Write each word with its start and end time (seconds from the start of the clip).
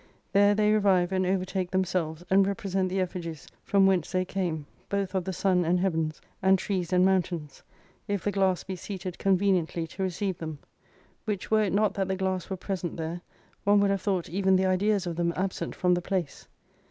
There 0.31 0.55
they 0.55 0.71
revive 0.73 1.11
and 1.11 1.27
overtake 1.27 1.69
them 1.69 1.83
selves, 1.83 2.25
and 2.31 2.47
represent 2.47 2.89
the 2.89 2.99
effigies 2.99 3.45
from 3.63 3.85
whence 3.85 4.11
they 4.11 4.25
came; 4.25 4.65
both 4.89 5.13
of 5.13 5.23
the 5.25 5.31
sun 5.31 5.63
and 5.63 5.79
heavens, 5.79 6.19
and 6.41 6.57
trees 6.57 6.91
and 6.91 7.05
mountains, 7.05 7.61
if 8.07 8.23
the 8.23 8.31
glass 8.31 8.63
be 8.63 8.75
seated 8.75 9.19
conveniently 9.19 9.85
to 9.85 10.01
receive 10.01 10.39
them. 10.39 10.57
Which 11.25 11.51
were 11.51 11.61
it 11.61 11.71
not 11.73 11.93
that 11.93 12.07
the 12.07 12.15
glass 12.15 12.49
were 12.49 12.57
present 12.57 12.97
there, 12.97 13.21
one 13.63 13.79
would 13.81 13.91
have 13.91 14.01
thought 14.01 14.27
even 14.27 14.55
the 14.55 14.65
ideas 14.65 15.05
of 15.05 15.17
them 15.17 15.33
absent 15.35 15.75
from 15.75 15.93
the 15.93 16.01
place. 16.01 16.47